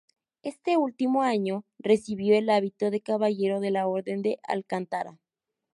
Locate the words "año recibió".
1.21-2.35